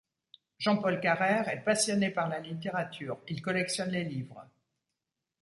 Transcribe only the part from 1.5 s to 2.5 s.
passionné par la